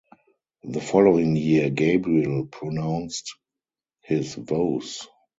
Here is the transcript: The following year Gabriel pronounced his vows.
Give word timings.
The 0.63 0.81
following 0.81 1.35
year 1.35 1.69
Gabriel 1.69 2.47
pronounced 2.47 3.35
his 4.01 4.33
vows. 4.33 5.07